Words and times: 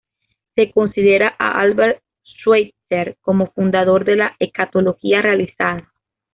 Se 0.55 0.71
considera 0.71 1.35
a 1.37 1.59
Albert 1.61 2.01
Schweitzer 2.23 3.17
como 3.21 3.51
fundador 3.51 4.03
de 4.03 4.15
la 4.15 4.35
Escatología 4.39 5.21
Realizada. 5.21 5.93